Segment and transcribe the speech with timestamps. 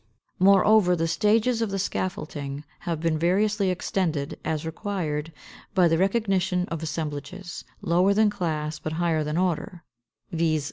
[0.39, 0.51] 534.
[0.67, 5.31] Moreover, the stages of the scaffolding have been variously extended, as required,
[5.75, 9.83] by the recognition of assemblages lower than class but higher than order,
[10.31, 10.59] viz.